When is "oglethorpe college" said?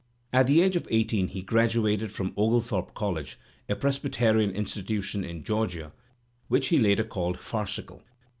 2.35-3.37